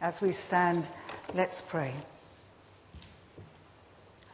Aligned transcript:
As 0.00 0.20
we 0.22 0.32
stand, 0.32 0.90
let's 1.34 1.60
pray. 1.60 1.92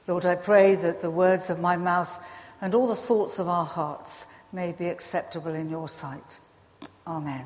Lord, 0.07 0.25
I 0.25 0.37
pray 0.37 0.77
that 0.77 1.01
the 1.01 1.11
words 1.11 1.51
of 1.51 1.59
my 1.59 1.77
mouth 1.77 2.25
and 2.61 2.75
all 2.75 2.87
the 2.87 2.95
thoughts 2.95 3.41
of 3.41 3.49
our 3.49 3.65
hearts 3.65 4.27
may 4.53 4.71
be 4.71 4.87
acceptable 4.87 5.55
in 5.55 5.69
your 5.69 5.89
sight. 5.89 6.39
Amen. 7.07 7.45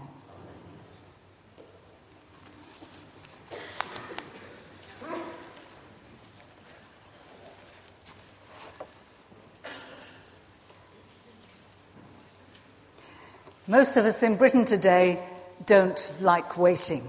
Most 13.66 13.96
of 13.96 14.04
us 14.04 14.22
in 14.22 14.36
Britain 14.36 14.64
today 14.64 15.22
don't 15.64 16.10
like 16.20 16.58
waiting. 16.58 17.06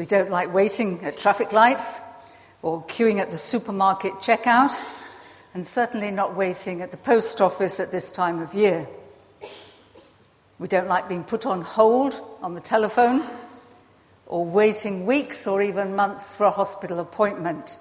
We 0.00 0.06
don't 0.06 0.30
like 0.30 0.54
waiting 0.54 1.04
at 1.04 1.18
traffic 1.18 1.52
lights 1.52 2.00
or 2.62 2.82
queuing 2.84 3.20
at 3.20 3.30
the 3.30 3.36
supermarket 3.36 4.14
checkout, 4.14 4.82
and 5.52 5.66
certainly 5.66 6.10
not 6.10 6.34
waiting 6.34 6.80
at 6.80 6.90
the 6.90 6.96
post 6.96 7.42
office 7.42 7.78
at 7.80 7.92
this 7.92 8.10
time 8.10 8.40
of 8.40 8.54
year. 8.54 8.88
We 10.58 10.68
don't 10.68 10.88
like 10.88 11.06
being 11.06 11.22
put 11.22 11.44
on 11.44 11.60
hold 11.60 12.18
on 12.40 12.54
the 12.54 12.62
telephone 12.62 13.20
or 14.24 14.42
waiting 14.42 15.04
weeks 15.04 15.46
or 15.46 15.60
even 15.60 15.94
months 15.94 16.34
for 16.34 16.44
a 16.44 16.50
hospital 16.50 16.98
appointment. 16.98 17.76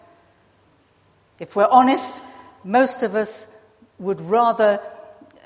If 1.40 1.56
we're 1.56 1.70
honest, 1.72 2.22
most 2.66 3.02
of 3.02 3.16
us 3.16 3.48
would 3.98 4.20
rather 4.20 4.82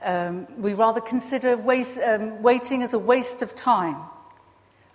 um, 0.01 0.47
we 0.57 0.73
rather 0.73 1.01
consider 1.01 1.55
waste, 1.55 1.99
um, 1.99 2.41
waiting 2.41 2.81
as 2.81 2.95
a 2.95 2.99
waste 2.99 3.43
of 3.43 3.55
time. 3.55 3.97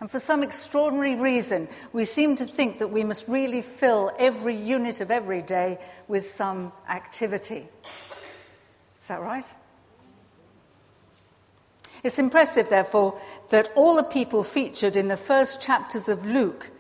And 0.00 0.10
for 0.10 0.20
some 0.20 0.42
extraordinary 0.42 1.16
reason, 1.16 1.68
we 1.92 2.04
seem 2.04 2.36
to 2.36 2.46
think 2.46 2.78
that 2.78 2.88
we 2.88 3.02
must 3.02 3.26
really 3.26 3.62
fill 3.62 4.12
every 4.18 4.54
unit 4.54 5.00
of 5.00 5.10
every 5.10 5.42
day 5.42 5.78
with 6.06 6.30
some 6.30 6.72
activity. 6.88 7.68
Is 9.00 9.08
that 9.08 9.20
right? 9.20 9.46
It's 12.04 12.18
impressive, 12.18 12.68
therefore, 12.68 13.20
that 13.50 13.70
all 13.74 13.96
the 13.96 14.04
people 14.04 14.44
featured 14.44 14.94
in 14.94 15.08
the 15.08 15.16
first 15.16 15.60
chapters 15.60 16.08
of 16.08 16.24
Luke 16.24 16.70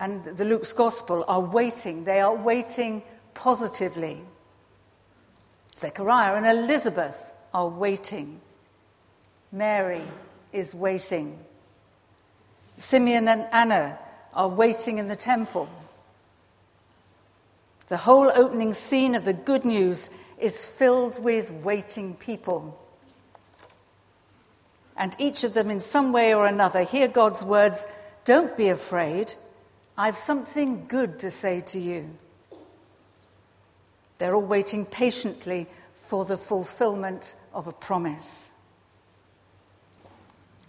and 0.00 0.24
the 0.24 0.44
Luke's 0.44 0.72
Gospel 0.72 1.24
are 1.28 1.40
waiting. 1.40 2.04
They 2.04 2.20
are 2.20 2.34
waiting 2.34 3.02
positively. 3.34 4.22
Zechariah 5.76 6.34
and 6.34 6.46
Elizabeth 6.46 7.34
are 7.52 7.68
waiting. 7.68 8.40
Mary 9.52 10.02
is 10.52 10.74
waiting. 10.74 11.38
Simeon 12.78 13.28
and 13.28 13.46
Anna 13.52 13.98
are 14.34 14.48
waiting 14.48 14.98
in 14.98 15.08
the 15.08 15.16
temple. 15.16 15.68
The 17.88 17.96
whole 17.96 18.30
opening 18.34 18.74
scene 18.74 19.14
of 19.14 19.24
the 19.24 19.32
good 19.32 19.64
news 19.64 20.10
is 20.38 20.66
filled 20.66 21.22
with 21.22 21.50
waiting 21.50 22.14
people. 22.14 22.78
And 24.96 25.14
each 25.18 25.44
of 25.44 25.54
them, 25.54 25.70
in 25.70 25.80
some 25.80 26.12
way 26.12 26.34
or 26.34 26.46
another, 26.46 26.82
hear 26.82 27.08
God's 27.08 27.44
words 27.44 27.86
Don't 28.24 28.56
be 28.56 28.68
afraid. 28.68 29.34
I've 29.96 30.16
something 30.16 30.86
good 30.88 31.20
to 31.20 31.30
say 31.30 31.60
to 31.62 31.78
you. 31.78 32.10
They're 34.18 34.34
all 34.34 34.42
waiting 34.42 34.84
patiently 34.84 35.66
for 35.94 36.24
the 36.24 36.38
fulfillment 36.38 37.34
of 37.54 37.66
a 37.66 37.72
promise. 37.72 38.52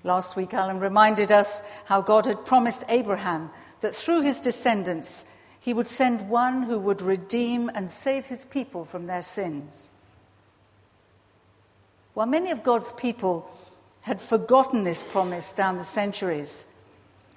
Last 0.08 0.38
week, 0.38 0.54
Alan 0.54 0.80
reminded 0.80 1.34
us 1.34 1.62
how 1.84 2.00
God 2.00 2.28
had 2.28 2.46
promised 2.46 2.86
Abraham 2.88 3.50
that 3.82 3.94
through 3.94 4.22
his 4.22 4.40
descendants, 4.40 5.26
he 5.60 5.74
would 5.74 5.86
send 5.86 6.30
one 6.30 6.64
who 6.64 6.80
would 6.80 7.02
redeem 7.02 7.70
and 7.76 7.92
save 7.92 8.26
his 8.26 8.46
people 8.46 8.86
from 8.86 9.06
their 9.06 9.22
sins. 9.22 9.90
While 12.14 12.28
many 12.28 12.52
of 12.52 12.64
God's 12.64 12.94
people 12.94 13.52
had 14.04 14.22
forgotten 14.22 14.86
this 14.86 15.04
promise 15.04 15.52
down 15.52 15.76
the 15.76 15.84
centuries, 15.84 16.68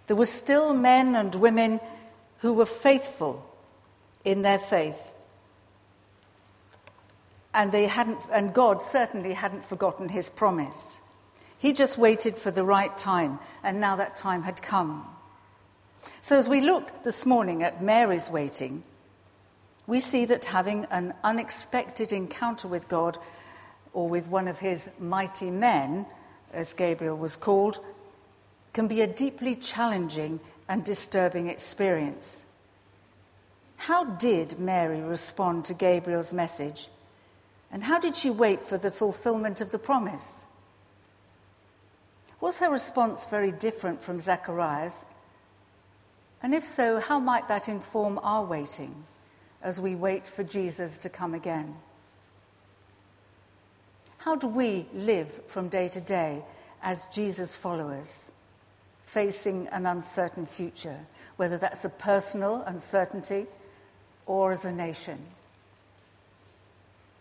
there 0.06 0.14
were 0.14 0.24
still 0.24 0.72
men 0.72 1.16
and 1.16 1.34
women 1.34 1.80
who 2.38 2.52
were 2.52 2.66
faithful 2.66 3.44
in 4.24 4.42
their 4.42 4.60
faith 4.60 5.12
and, 7.52 7.72
they 7.72 7.88
hadn't, 7.88 8.28
and 8.30 8.54
God 8.54 8.80
certainly 8.80 9.32
hadn't 9.32 9.64
forgotten 9.64 10.08
his 10.08 10.30
promise. 10.30 11.02
He 11.60 11.74
just 11.74 11.98
waited 11.98 12.36
for 12.36 12.50
the 12.50 12.64
right 12.64 12.96
time, 12.96 13.38
and 13.62 13.82
now 13.82 13.96
that 13.96 14.16
time 14.16 14.44
had 14.44 14.62
come. 14.62 15.06
So, 16.22 16.38
as 16.38 16.48
we 16.48 16.62
look 16.62 17.02
this 17.02 17.26
morning 17.26 17.62
at 17.62 17.82
Mary's 17.82 18.30
waiting, 18.30 18.82
we 19.86 20.00
see 20.00 20.24
that 20.24 20.46
having 20.46 20.86
an 20.86 21.12
unexpected 21.22 22.14
encounter 22.14 22.66
with 22.66 22.88
God 22.88 23.18
or 23.92 24.08
with 24.08 24.26
one 24.26 24.48
of 24.48 24.60
his 24.60 24.88
mighty 24.98 25.50
men, 25.50 26.06
as 26.50 26.72
Gabriel 26.72 27.18
was 27.18 27.36
called, 27.36 27.78
can 28.72 28.88
be 28.88 29.02
a 29.02 29.06
deeply 29.06 29.54
challenging 29.54 30.40
and 30.66 30.82
disturbing 30.82 31.50
experience. 31.50 32.46
How 33.76 34.04
did 34.04 34.58
Mary 34.58 35.02
respond 35.02 35.66
to 35.66 35.74
Gabriel's 35.74 36.32
message? 36.32 36.88
And 37.70 37.84
how 37.84 38.00
did 38.00 38.16
she 38.16 38.30
wait 38.30 38.64
for 38.64 38.78
the 38.78 38.90
fulfillment 38.90 39.60
of 39.60 39.72
the 39.72 39.78
promise? 39.78 40.46
Was 42.40 42.58
her 42.58 42.70
response 42.70 43.26
very 43.26 43.52
different 43.52 44.02
from 44.02 44.20
Zechariah's? 44.20 45.04
And 46.42 46.54
if 46.54 46.64
so, 46.64 46.98
how 46.98 47.18
might 47.18 47.48
that 47.48 47.68
inform 47.68 48.18
our 48.22 48.44
waiting 48.44 49.04
as 49.62 49.80
we 49.80 49.94
wait 49.94 50.26
for 50.26 50.42
Jesus 50.42 50.96
to 50.98 51.10
come 51.10 51.34
again? 51.34 51.76
How 54.18 54.36
do 54.36 54.46
we 54.46 54.86
live 54.94 55.42
from 55.46 55.68
day 55.68 55.88
to 55.88 56.00
day 56.00 56.42
as 56.82 57.06
Jesus 57.06 57.56
followers, 57.56 58.32
facing 59.04 59.66
an 59.68 59.84
uncertain 59.84 60.46
future, 60.46 60.98
whether 61.36 61.58
that's 61.58 61.84
a 61.84 61.90
personal 61.90 62.62
uncertainty 62.66 63.46
or 64.24 64.52
as 64.52 64.64
a 64.64 64.72
nation? 64.72 65.18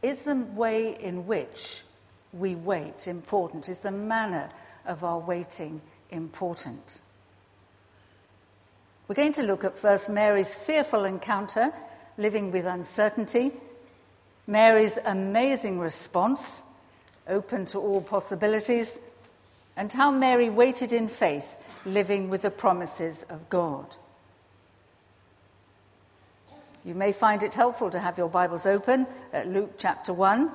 Is 0.02 0.19
the 0.19 0.35
way 0.35 0.97
in 1.02 1.28
which 1.28 1.81
we 2.31 2.56
wait 2.56 3.08
important? 3.08 3.68
Is 3.68 3.79
the 3.79 3.91
manner 3.91 4.50
of 4.85 5.03
our 5.03 5.19
waiting 5.19 5.81
important? 6.12 7.00
We're 9.07 9.16
going 9.16 9.34
to 9.34 9.44
look 9.44 9.63
at 9.63 9.78
first 9.78 10.09
Mary's 10.09 10.53
fearful 10.53 11.06
encounter, 11.06 11.73
living 12.17 12.51
with 12.51 12.66
uncertainty, 12.66 13.51
Mary's 14.45 14.97
amazing 15.03 15.79
response, 15.79 16.63
open 17.28 17.66
to 17.67 17.79
all 17.79 18.01
possibilities, 18.01 19.00
and 19.75 19.91
how 19.94 20.12
Mary 20.12 20.50
waited 20.50 20.94
in 20.94 21.07
faith, 21.07 21.57
living 21.85 22.29
with 22.29 22.41
the 22.41 22.51
promises 22.51 23.23
of 23.29 23.50
God. 23.50 23.96
You 26.85 26.96
may 26.96 27.11
find 27.11 27.44
it 27.44 27.53
helpful 27.53 27.90
to 27.91 28.00
have 28.00 28.17
your 28.17 28.29
Bibles 28.29 28.66
open 28.66 29.06
at 29.34 29.47
Luke 29.47 29.73
chapter 29.78 30.13
1, 30.13 30.51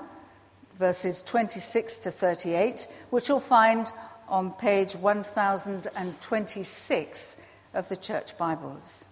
verses 0.79 1.23
26 1.23 1.99
to 1.99 2.11
38, 2.11 2.89
which 3.11 3.29
you'll 3.29 3.41
find 3.41 3.91
on 4.29 4.53
page 4.53 4.97
1026 4.97 7.37
of 7.75 7.89
the 7.89 7.97
Church 7.97 8.39
Bibles. 8.39 9.07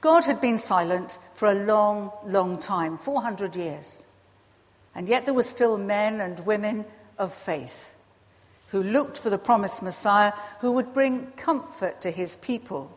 God 0.00 0.24
had 0.24 0.40
been 0.40 0.58
silent 0.58 1.20
for 1.34 1.48
a 1.48 1.54
long, 1.54 2.10
long 2.26 2.58
time 2.58 2.98
400 2.98 3.54
years. 3.54 4.06
And 4.94 5.08
yet 5.08 5.24
there 5.24 5.34
were 5.34 5.42
still 5.42 5.78
men 5.78 6.20
and 6.20 6.38
women 6.40 6.84
of 7.18 7.32
faith 7.32 7.94
who 8.68 8.82
looked 8.82 9.18
for 9.18 9.30
the 9.30 9.38
promised 9.38 9.82
Messiah 9.82 10.32
who 10.60 10.72
would 10.72 10.92
bring 10.92 11.26
comfort 11.36 12.00
to 12.00 12.10
his 12.10 12.36
people. 12.38 12.90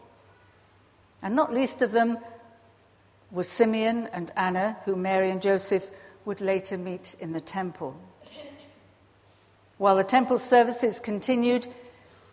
And 1.22 1.36
not 1.36 1.54
least 1.54 1.82
of 1.82 1.92
them 1.92 2.18
was 3.30 3.48
Simeon 3.48 4.10
and 4.14 4.32
Anna, 4.36 4.78
who 4.86 4.96
Mary 4.96 5.30
and 5.30 5.42
Joseph 5.42 5.92
would 6.26 6.42
later 6.42 6.78
meet 6.78 7.16
in 7.20 7.32
the 7.32 7.42
temple. 7.42 7.96
While 9.78 9.98
the 9.98 10.04
temple 10.04 10.40
services 10.40 11.00
continued, 11.00 11.68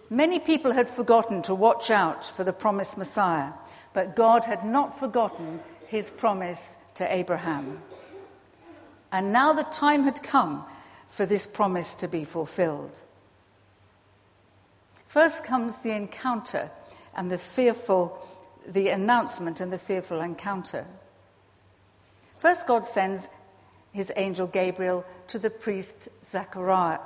many 0.08 0.38
people 0.38 0.72
had 0.72 0.88
forgotten 0.88 1.42
to 1.42 1.54
watch 1.54 1.90
out 1.90 2.24
for 2.24 2.44
the 2.44 2.52
promised 2.52 2.96
Messiah, 2.96 3.52
but 3.92 4.16
God 4.16 4.44
had 4.44 4.64
not 4.64 4.98
forgotten 4.98 5.60
his 5.88 6.08
promise 6.10 6.78
to 6.94 7.12
Abraham. 7.12 7.82
And 9.10 9.32
now 9.32 9.52
the 9.52 9.64
time 9.64 10.04
had 10.04 10.22
come 10.22 10.64
for 11.08 11.26
this 11.26 11.46
promise 11.46 11.94
to 11.96 12.08
be 12.08 12.24
fulfilled. 12.24 13.02
First 15.06 15.44
comes 15.44 15.78
the 15.78 15.94
encounter 15.94 16.70
and 17.14 17.30
the 17.30 17.36
fearful, 17.36 18.26
the 18.66 18.88
announcement 18.88 19.60
and 19.60 19.70
the 19.70 19.78
fearful 19.78 20.22
encounter. 20.22 20.86
First, 22.38 22.66
God 22.66 22.86
sends 22.86 23.28
his 23.92 24.12
angel 24.16 24.46
Gabriel 24.46 25.04
to 25.28 25.38
the 25.38 25.50
priest 25.50 26.08
Zechariah 26.24 27.00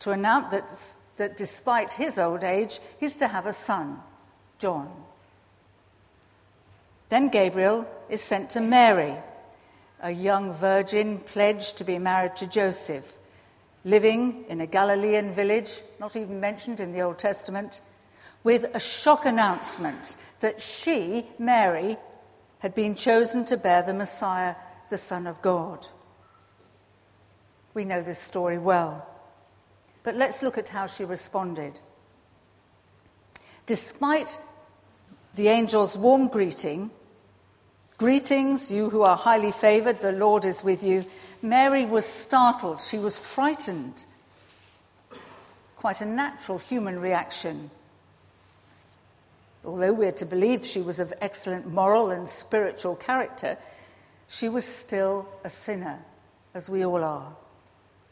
to 0.00 0.12
announce 0.12 0.52
that 0.52 0.96
that 1.18 1.36
despite 1.36 1.92
his 1.92 2.18
old 2.18 2.42
age, 2.42 2.80
he's 2.98 3.16
to 3.16 3.28
have 3.28 3.46
a 3.46 3.52
son, 3.52 3.98
John. 4.58 4.90
Then 7.10 7.28
Gabriel 7.28 7.86
is 8.08 8.22
sent 8.22 8.50
to 8.50 8.60
Mary, 8.60 9.14
a 10.00 10.10
young 10.10 10.52
virgin 10.52 11.18
pledged 11.18 11.78
to 11.78 11.84
be 11.84 11.98
married 11.98 12.36
to 12.36 12.46
Joseph, 12.46 13.16
living 13.84 14.44
in 14.48 14.60
a 14.60 14.66
Galilean 14.66 15.32
village, 15.32 15.82
not 16.00 16.16
even 16.16 16.40
mentioned 16.40 16.80
in 16.80 16.92
the 16.92 17.00
Old 17.00 17.18
Testament, 17.18 17.80
with 18.44 18.64
a 18.74 18.80
shock 18.80 19.26
announcement 19.26 20.16
that 20.40 20.62
she, 20.62 21.26
Mary, 21.38 21.96
had 22.60 22.74
been 22.74 22.94
chosen 22.94 23.44
to 23.46 23.56
bear 23.56 23.82
the 23.82 23.94
Messiah, 23.94 24.54
the 24.90 24.98
Son 24.98 25.26
of 25.26 25.40
God. 25.42 25.86
We 27.74 27.84
know 27.84 28.02
this 28.02 28.18
story 28.18 28.58
well. 28.58 29.06
But 30.02 30.16
let's 30.16 30.42
look 30.42 30.58
at 30.58 30.68
how 30.68 30.86
she 30.86 31.04
responded. 31.04 31.80
Despite 33.66 34.38
the 35.34 35.48
angel's 35.48 35.96
warm 35.96 36.28
greeting, 36.28 36.90
Greetings, 37.98 38.70
you 38.70 38.90
who 38.90 39.02
are 39.02 39.16
highly 39.16 39.50
favored, 39.50 40.00
the 40.00 40.12
Lord 40.12 40.44
is 40.44 40.62
with 40.62 40.84
you. 40.84 41.04
Mary 41.42 41.84
was 41.84 42.06
startled, 42.06 42.80
she 42.80 42.96
was 42.96 43.18
frightened. 43.18 44.04
Quite 45.74 46.00
a 46.00 46.06
natural 46.06 46.58
human 46.58 47.00
reaction. 47.00 47.72
Although 49.64 49.92
we're 49.92 50.12
to 50.12 50.24
believe 50.24 50.64
she 50.64 50.80
was 50.80 51.00
of 51.00 51.12
excellent 51.20 51.72
moral 51.72 52.10
and 52.10 52.28
spiritual 52.28 52.94
character, 52.94 53.58
she 54.28 54.48
was 54.48 54.64
still 54.64 55.26
a 55.42 55.50
sinner, 55.50 55.98
as 56.54 56.68
we 56.68 56.84
all 56.84 57.02
are, 57.02 57.34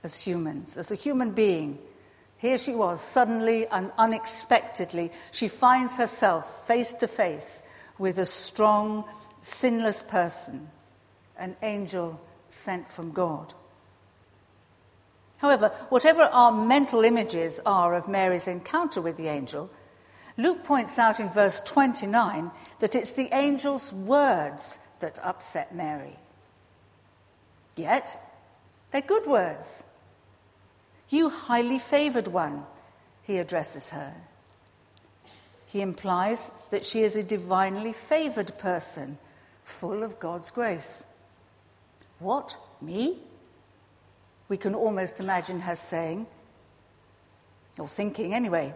as 0.03 0.19
humans, 0.21 0.77
as 0.77 0.91
a 0.91 0.95
human 0.95 1.33
being. 1.33 1.79
Here 2.39 2.59
she 2.59 2.75
was, 2.75 3.01
suddenly 3.01 3.67
and 3.69 3.93
unexpectedly, 3.99 5.13
she 5.31 5.49
finds 5.49 5.97
herself 5.97 6.67
face 6.67 6.93
to 6.95 7.07
face 7.07 7.63
with 7.99 8.19
a 8.19 8.25
strong, 8.25 9.05
sinless 9.41 10.03
person, 10.03 10.69
an 11.39 11.57
angel 11.63 12.21
sent 12.51 12.91
from 12.91 13.13
God. 13.13 13.53
However, 15.39 15.69
whatever 15.91 16.23
our 16.23 16.53
mental 16.53 17.05
images 17.05 17.61
are 17.67 17.95
of 17.95 18.09
Mary's 18.09 18.49
encounter 18.49 19.03
with 19.03 19.19
the 19.19 19.29
angel, 19.29 19.71
Luke 20.39 20.65
points 20.65 20.99
out 20.99 21.21
in 21.21 21.31
verse 21.31 21.61
29 21.63 22.51
that 22.81 22.95
it's 22.95 23.13
the 23.13 23.31
angel's 23.33 23.93
words 23.93 24.79
that 25.01 25.19
upset 25.23 25.75
Mary. 25.75 26.17
Yet, 27.77 28.19
they're 28.91 29.03
good 29.03 29.27
words. 29.27 29.85
You 31.09 31.29
highly 31.29 31.79
favored 31.79 32.29
one, 32.29 32.65
he 33.23 33.39
addresses 33.39 33.91
her. 33.91 34.15
He 35.67 35.81
implies 35.81 36.51
that 36.71 36.85
she 36.85 37.03
is 37.03 37.17
a 37.17 37.23
divinely 37.23 37.93
favored 37.93 38.57
person, 38.59 39.19
full 39.63 40.03
of 40.03 40.19
God's 40.19 40.51
grace. 40.51 41.05
What? 42.19 42.57
Me? 42.81 43.19
We 44.49 44.57
can 44.57 44.75
almost 44.75 45.21
imagine 45.21 45.61
her 45.61 45.75
saying, 45.75 46.27
or 47.79 47.89
thinking 47.89 48.33
anyway, 48.33 48.75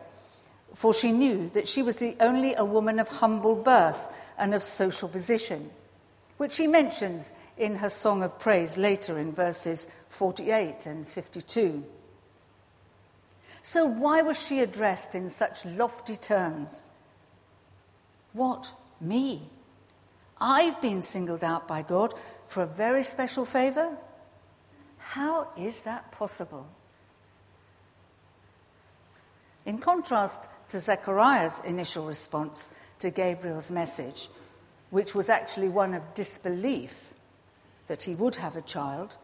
for 0.75 0.93
she 0.93 1.13
knew 1.13 1.49
that 1.51 1.67
she 1.67 1.83
was 1.83 1.97
the 1.97 2.17
only 2.21 2.55
a 2.55 2.65
woman 2.65 2.99
of 2.99 3.09
humble 3.09 3.55
birth 3.55 4.13
and 4.37 4.53
of 4.55 4.63
social 4.63 5.09
position, 5.09 5.71
which 6.41 6.53
she 6.53 6.67
mentions 6.67 7.35
in 7.59 7.77
her 7.77 7.91
song 7.91 8.23
of 8.23 8.39
praise 8.39 8.79
later 8.79 9.19
in 9.19 9.31
verses 9.31 9.87
48 10.09 10.87
and 10.87 11.07
52. 11.07 11.85
So, 13.63 13.85
why 13.85 14.23
was 14.23 14.43
she 14.43 14.61
addressed 14.61 15.15
in 15.15 15.29
such 15.29 15.67
lofty 15.67 16.17
terms? 16.17 16.89
What, 18.33 18.73
me? 19.03 19.51
I've 20.41 20.81
been 20.81 21.03
singled 21.03 21.45
out 21.45 21.69
by 21.69 21.83
God 21.83 22.15
for 22.47 22.63
a 22.63 22.67
very 22.67 23.03
special 23.03 23.45
favor? 23.45 23.95
How 24.97 25.47
is 25.59 25.81
that 25.81 26.11
possible? 26.11 26.67
In 29.67 29.77
contrast 29.77 30.49
to 30.71 30.79
Zechariah's 30.79 31.61
initial 31.67 32.07
response 32.07 32.71
to 33.01 33.11
Gabriel's 33.11 33.71
message, 33.71 34.31
which 34.91 35.15
was 35.15 35.29
actually 35.29 35.69
one 35.69 35.95
of 35.95 36.15
disbelief 36.15 37.15
that 37.87 38.03
he 38.05 38.15
would 38.15 38.37
have 38.37 38.57
a 38.57 38.63
child, 38.63 39.17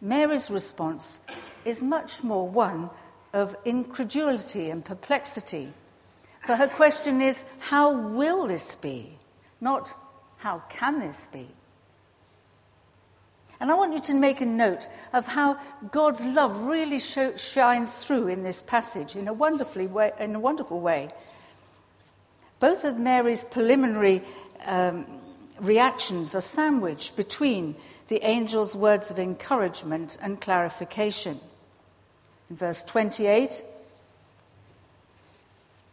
Mary's 0.00 0.50
response 0.50 1.20
is 1.64 1.82
much 1.82 2.22
more 2.22 2.48
one 2.48 2.90
of 3.32 3.56
incredulity 3.64 4.70
and 4.70 4.84
perplexity. 4.84 5.72
For 6.44 6.56
her 6.56 6.68
question 6.68 7.22
is, 7.22 7.44
How 7.60 7.96
will 7.96 8.46
this 8.46 8.74
be? 8.74 9.18
Not, 9.60 9.94
How 10.38 10.62
can 10.68 10.98
this 10.98 11.28
be? 11.32 11.48
And 13.60 13.70
I 13.70 13.74
want 13.74 13.92
you 13.92 14.00
to 14.00 14.14
make 14.14 14.40
a 14.40 14.46
note 14.46 14.88
of 15.12 15.24
how 15.24 15.56
God's 15.92 16.24
love 16.24 16.64
really 16.64 16.98
show, 16.98 17.36
shines 17.36 18.04
through 18.04 18.26
in 18.26 18.42
this 18.42 18.60
passage 18.60 19.14
in 19.14 19.28
a, 19.28 19.32
wonderfully 19.32 19.86
way, 19.86 20.10
in 20.18 20.34
a 20.34 20.40
wonderful 20.40 20.80
way. 20.80 21.10
Both 22.58 22.84
of 22.84 22.98
Mary's 22.98 23.44
preliminary 23.44 24.22
um, 24.66 25.06
reactions 25.60 26.34
are 26.34 26.40
sandwiched 26.40 27.16
between 27.16 27.76
the 28.08 28.22
angel's 28.22 28.76
words 28.76 29.10
of 29.10 29.18
encouragement 29.18 30.18
and 30.20 30.40
clarification. 30.40 31.40
In 32.50 32.56
verse 32.56 32.82
28, 32.82 33.62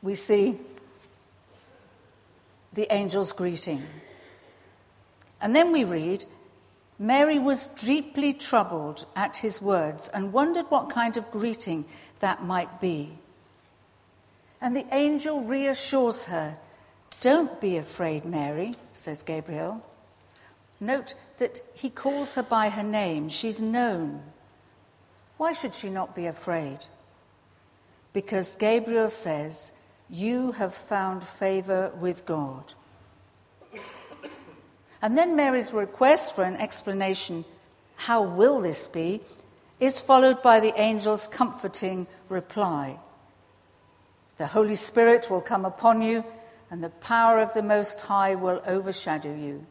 we 0.01 0.15
see 0.15 0.57
the 2.73 2.91
angel's 2.91 3.31
greeting. 3.31 3.83
And 5.41 5.55
then 5.55 5.71
we 5.71 5.83
read, 5.83 6.25
Mary 6.97 7.39
was 7.39 7.67
deeply 7.67 8.33
troubled 8.33 9.05
at 9.15 9.37
his 9.37 9.61
words 9.61 10.09
and 10.09 10.33
wondered 10.33 10.65
what 10.69 10.89
kind 10.89 11.15
of 11.15 11.31
greeting 11.31 11.85
that 12.19 12.43
might 12.43 12.81
be. 12.81 13.17
And 14.61 14.75
the 14.75 14.85
angel 14.93 15.41
reassures 15.41 16.25
her, 16.25 16.57
Don't 17.21 17.59
be 17.59 17.77
afraid, 17.77 18.23
Mary, 18.25 18.75
says 18.93 19.23
Gabriel. 19.23 19.83
Note 20.79 21.15
that 21.37 21.61
he 21.73 21.89
calls 21.89 22.35
her 22.35 22.43
by 22.43 22.69
her 22.69 22.83
name. 22.83 23.27
She's 23.29 23.61
known. 23.61 24.23
Why 25.37 25.51
should 25.51 25.75
she 25.75 25.89
not 25.89 26.15
be 26.15 26.25
afraid? 26.25 26.79
Because 28.13 28.55
Gabriel 28.55 29.09
says, 29.09 29.73
You 30.09 30.53
have 30.53 30.73
found 30.73 31.23
favor 31.23 31.91
with 31.99 32.25
God. 32.25 32.73
And 35.01 35.17
then 35.17 35.35
Mary's 35.35 35.73
request 35.73 36.35
for 36.35 36.43
an 36.43 36.57
explanation, 36.57 37.45
How 37.95 38.23
will 38.23 38.59
this 38.61 38.87
be? 38.87 39.21
is 39.79 40.01
followed 40.01 40.41
by 40.41 40.59
the 40.59 40.77
angel's 40.77 41.27
comforting 41.29 42.05
reply 42.27 42.97
The 44.37 44.47
Holy 44.47 44.75
Spirit 44.75 45.29
will 45.29 45.41
come 45.41 45.63
upon 45.65 46.01
you, 46.01 46.25
and 46.71 46.83
the 46.83 46.89
power 46.89 47.39
of 47.39 47.53
the 47.53 47.63
Most 47.63 48.01
High 48.01 48.35
will 48.35 48.61
overshadow 48.65 49.35
you, 49.35 49.65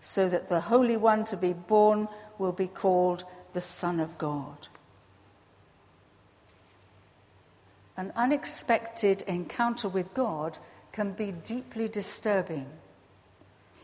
so 0.00 0.28
that 0.28 0.48
the 0.48 0.60
Holy 0.60 0.96
One 0.96 1.24
to 1.26 1.36
be 1.36 1.52
born 1.52 2.08
will 2.38 2.52
be 2.52 2.68
called 2.68 3.24
the 3.52 3.60
Son 3.60 3.98
of 4.00 4.16
God. 4.18 4.68
An 7.96 8.12
unexpected 8.14 9.22
encounter 9.22 9.88
with 9.88 10.14
God 10.14 10.58
can 10.92 11.12
be 11.12 11.32
deeply 11.32 11.88
disturbing. 11.88 12.66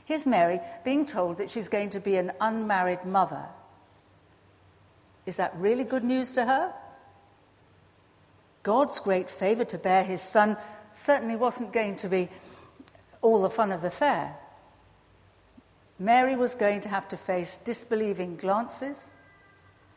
Here's 0.05 0.27
Mary 0.27 0.61
being 0.85 1.07
told 1.07 1.39
that 1.39 1.51
she's 1.51 1.69
going 1.69 1.91
to 1.91 2.01
be 2.01 2.17
an 2.17 2.31
unmarried 2.41 3.05
mother. 3.05 3.45
Is 5.27 5.39
that 5.39 5.57
really 5.57 5.85
good 5.85 6.05
news 6.05 6.33
to 6.33 6.45
her? 6.45 6.73
God's 8.63 9.01
great 9.01 9.29
favor 9.29 9.65
to 9.65 9.79
bear 9.79 10.05
his 10.05 10.23
son 10.23 10.57
certainly 10.95 11.37
wasn't 11.37 11.73
going 11.73 11.97
to 11.97 12.09
be 12.09 12.29
all 13.23 13.43
the 13.43 13.51
fun 13.51 13.73
of 13.73 13.83
the 13.83 13.91
fair. 13.91 14.35
Mary 15.99 16.37
was 16.37 16.55
going 16.55 16.81
to 16.83 16.89
have 16.89 17.07
to 17.09 17.17
face 17.17 17.59
disbelieving 17.59 18.37
glances, 18.37 19.11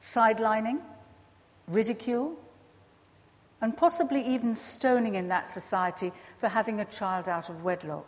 sidelining, 0.01 0.79
ridicule, 1.67 2.37
and 3.61 3.75
possibly 3.75 4.21
even 4.21 4.53
stoning 4.53 5.15
in 5.15 5.27
that 5.29 5.49
society 5.49 6.11
for 6.37 6.47
having 6.47 6.79
a 6.79 6.85
child 6.85 7.27
out 7.27 7.49
of 7.49 7.63
wedlock 7.63 8.05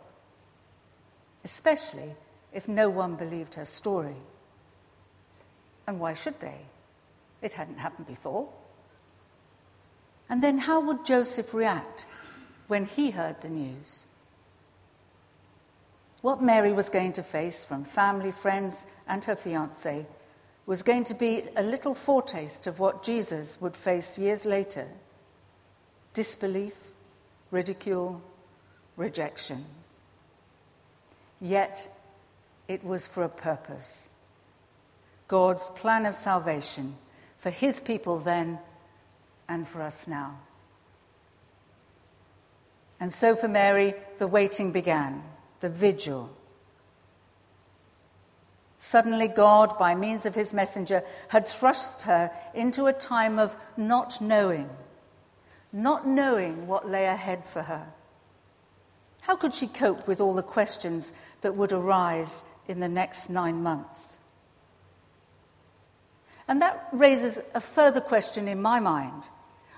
especially 1.44 2.14
if 2.52 2.68
no 2.68 2.90
one 2.90 3.14
believed 3.14 3.54
her 3.54 3.64
story. 3.64 4.16
And 5.86 5.98
why 5.98 6.14
should 6.14 6.38
they? 6.40 6.60
It 7.42 7.52
hadn't 7.52 7.78
happened 7.78 8.06
before. 8.06 8.48
And 10.28 10.42
then 10.42 10.58
how 10.58 10.80
would 10.80 11.04
Joseph 11.04 11.54
react 11.54 12.06
when 12.70 12.86
he 12.86 13.10
heard 13.10 13.40
the 13.40 13.48
news? 13.48 14.06
What 16.22 16.40
Mary 16.40 16.72
was 16.72 16.88
going 16.88 17.14
to 17.14 17.22
face 17.22 17.64
from 17.64 17.82
family, 17.82 18.30
friends, 18.30 18.86
and 19.08 19.24
her 19.24 19.34
fiance 19.34 20.06
was 20.66 20.84
going 20.84 21.02
to 21.04 21.14
be 21.14 21.42
a 21.56 21.64
little 21.64 21.94
foretaste 21.94 22.68
of 22.68 22.78
what 22.78 23.02
Jesus 23.02 23.60
would 23.60 23.76
face 23.76 24.18
years 24.18 24.46
later. 24.46 24.86
disbelief, 26.12 26.74
ridicule, 27.50 28.20
rejection. 28.96 29.64
Yet 31.40 31.88
it 32.68 32.84
was 32.84 33.06
for 33.06 33.24
a 33.24 33.28
purpose 33.28 34.10
God's 35.28 35.70
plan 35.70 36.06
of 36.06 36.14
salvation 36.14 36.96
for 37.36 37.50
his 37.50 37.80
people 37.80 38.18
then 38.18 38.58
and 39.48 39.66
for 39.66 39.82
us 39.82 40.06
now. 40.06 40.38
And 43.00 43.12
so 43.12 43.34
for 43.34 43.48
Mary, 43.48 43.94
the 44.18 44.28
waiting 44.28 44.72
began, 44.72 45.24
the 45.60 45.70
vigil. 45.70 46.30
Suddenly, 48.78 49.28
God, 49.28 49.78
by 49.78 49.94
means 49.94 50.26
of 50.26 50.34
his 50.34 50.52
messenger, 50.52 51.02
had 51.28 51.48
thrust 51.48 52.02
her 52.02 52.30
into 52.54 52.86
a 52.86 52.92
time 52.92 53.38
of 53.38 53.56
not 53.76 54.20
knowing, 54.20 54.68
not 55.72 56.06
knowing 56.06 56.66
what 56.66 56.88
lay 56.88 57.06
ahead 57.06 57.46
for 57.46 57.62
her. 57.62 57.86
How 59.22 59.36
could 59.36 59.54
she 59.54 59.66
cope 59.66 60.06
with 60.06 60.20
all 60.20 60.34
the 60.34 60.42
questions 60.42 61.12
that 61.40 61.56
would 61.56 61.72
arise 61.72 62.44
in 62.68 62.80
the 62.80 62.88
next 62.88 63.30
nine 63.30 63.62
months? 63.62 64.18
And 66.48 66.60
that 66.62 66.88
raises 66.92 67.40
a 67.54 67.60
further 67.60 68.00
question 68.00 68.48
in 68.48 68.60
my 68.60 68.80
mind 68.80 69.24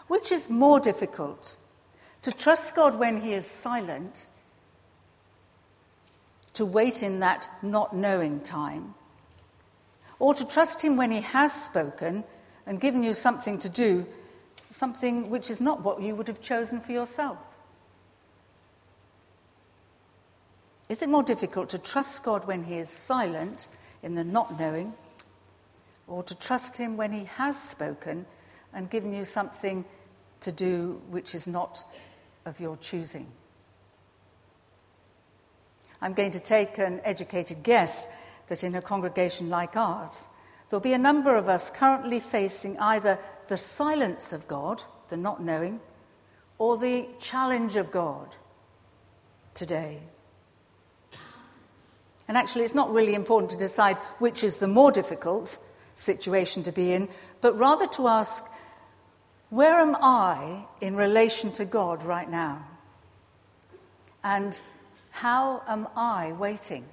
which 0.09 0.31
is 0.31 0.51
more 0.51 0.79
difficult? 0.79 1.57
To 2.23 2.31
trust 2.31 2.77
God 2.77 2.99
when 2.99 3.21
He 3.21 3.35
is 3.35 3.47
silent, 3.47 4.27
to 6.55 6.65
wait 6.65 7.03
in 7.03 7.21
that 7.21 7.49
not 7.63 7.95
knowing 7.97 8.41
time, 8.41 8.95
or 10.19 10.33
to 10.35 10.47
trust 10.47 10.83
Him 10.83 10.97
when 10.97 11.11
He 11.11 11.21
has 11.21 11.53
spoken 11.53 12.23
and 12.67 12.81
given 12.81 13.03
you 13.03 13.13
something 13.13 13.59
to 13.59 13.69
do, 13.69 14.07
something 14.71 15.31
which 15.31 15.51
is 15.51 15.61
not 15.61 15.83
what 15.83 16.01
you 16.01 16.15
would 16.15 16.29
have 16.29 16.41
chosen 16.41 16.81
for 16.81 16.93
yourself? 16.93 17.39
Is 20.89 21.03
it 21.03 21.09
more 21.09 21.23
difficult 21.25 21.71
to 21.71 21.79
trust 21.79 22.23
God 22.23 22.47
when 22.47 22.63
He 22.63 22.77
is 22.77 22.89
silent 22.89 23.69
in 24.03 24.15
the 24.15 24.23
not 24.23 24.61
knowing, 24.61 24.95
or 26.07 26.23
to 26.23 26.37
trust 26.37 26.77
Him 26.77 26.97
when 26.97 27.11
He 27.13 27.25
has 27.25 27.61
spoken 27.61 28.27
and 28.73 28.89
given 28.91 29.13
you 29.13 29.25
something 29.25 29.85
to 30.43 30.53
do 30.53 31.01
which 31.09 31.35
is 31.35 31.49
not 31.49 31.85
of 32.45 32.61
your 32.61 32.77
choosing? 32.77 33.27
I'm 36.01 36.15
going 36.15 36.33
to 36.33 36.41
take 36.41 36.79
an 36.79 37.01
educated 37.05 37.63
guess 37.63 38.09
that 38.49 38.65
in 38.65 38.75
a 38.75 38.83
congregation 38.83 39.49
like 39.49 39.77
ours, 39.77 40.29
there'll 40.69 40.81
be 40.81 40.93
a 40.93 40.99
number 40.99 41.37
of 41.37 41.49
us 41.49 41.71
currently 41.71 42.19
facing 42.19 42.79
either 42.79 43.19
the 43.49 43.57
silence 43.57 44.33
of 44.33 44.49
God, 44.49 44.83
the 45.09 45.17
not 45.17 45.43
knowing, 45.43 45.81
or 46.59 46.77
the 46.77 47.07
challenge 47.19 47.77
of 47.77 47.91
God 47.91 48.35
today. 49.55 50.01
And 52.29 52.37
actually, 52.37 52.65
it's 52.65 52.75
not 52.75 52.93
really 52.93 53.15
important 53.15 53.51
to 53.51 53.57
decide 53.57 53.97
which 54.19 54.43
is 54.43 54.59
the 54.59 54.67
more 54.67 54.91
difficult 54.91 55.59
situation 55.95 56.63
to 56.63 56.73
be 56.73 56.93
in, 56.93 57.09
but 57.41 57.59
rather 57.59 57.87
to 57.89 58.09
ask, 58.09 58.45
where 59.53 59.75
am 59.75 59.95
I 60.01 60.65
in 60.81 60.97
relation 60.97 61.53
to 61.53 61.67
God 61.67 62.03
right 62.05 62.31
now? 62.31 62.67
And 64.25 64.59
how 65.11 65.63
am 65.69 65.89
I 65.95 66.33
waiting 66.33 66.87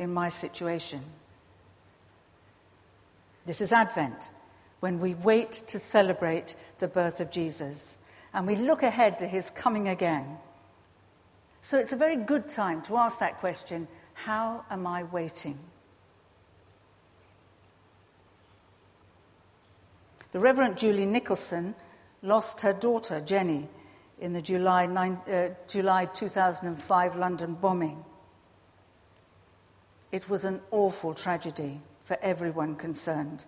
in 0.00 0.12
my 0.12 0.28
situation? 0.28 1.00
This 3.46 3.60
is 3.60 3.72
Advent, 3.72 4.28
when 4.80 4.98
we 4.98 5.14
wait 5.14 5.52
to 5.52 5.78
celebrate 5.78 6.56
the 6.80 6.88
birth 6.88 7.20
of 7.20 7.30
Jesus 7.30 7.96
and 8.32 8.44
we 8.44 8.56
look 8.56 8.82
ahead 8.82 9.20
to 9.20 9.28
his 9.28 9.50
coming 9.50 9.86
again. 9.86 10.38
So 11.62 11.78
it's 11.78 11.92
a 11.92 11.96
very 11.96 12.16
good 12.16 12.48
time 12.48 12.82
to 12.82 12.96
ask 12.96 13.20
that 13.20 13.38
question 13.38 13.86
how 14.14 14.64
am 14.68 14.84
I 14.84 15.04
waiting? 15.04 15.60
The 20.34 20.40
Reverend 20.40 20.76
Julie 20.76 21.06
Nicholson 21.06 21.76
lost 22.20 22.62
her 22.62 22.72
daughter, 22.72 23.20
Jenny, 23.20 23.68
in 24.18 24.32
the 24.32 24.42
July, 24.42 24.84
nine, 24.84 25.20
uh, 25.30 25.50
July 25.68 26.06
2005 26.06 27.14
London 27.14 27.54
bombing. 27.54 28.04
It 30.10 30.28
was 30.28 30.44
an 30.44 30.60
awful 30.72 31.14
tragedy 31.14 31.80
for 32.02 32.18
everyone 32.20 32.74
concerned. 32.74 33.44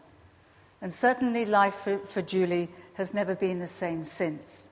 And 0.80 0.94
certainly, 0.94 1.44
life 1.44 1.74
for, 1.74 1.98
for 1.98 2.22
Julie 2.22 2.68
has 2.94 3.12
never 3.12 3.34
been 3.34 3.58
the 3.58 3.66
same 3.66 4.04
since. 4.04 4.70